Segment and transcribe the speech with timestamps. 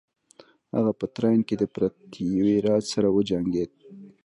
[0.75, 3.71] هغه په تراین کې د پرتیوي راج سره وجنګید.